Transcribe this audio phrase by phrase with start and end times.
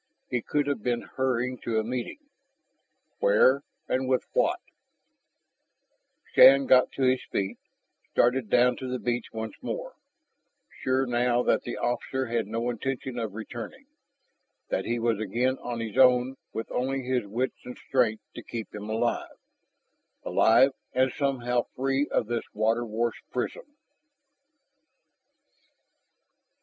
[0.31, 2.17] He could have been hurrying to a meeting.
[3.19, 4.59] Where and with what?
[6.33, 7.59] Shann got to his feet,
[8.11, 9.93] started down to the beach once more,
[10.81, 13.85] sure now that the officer had no intention of returning,
[14.69, 18.73] that he was again on his own with only his wits and strength to keep
[18.73, 19.37] him alive
[20.23, 23.75] alive and somehow free of this water washed prison.